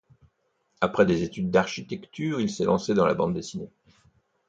Après 0.79 1.05
des 1.05 1.21
études 1.21 1.51
d'architecture, 1.51 2.41
il 2.41 2.49
s'est 2.49 2.63
lancé 2.65 2.95
dans 2.95 3.05
la 3.05 3.13
bande 3.13 3.35
dessinée. 3.35 3.69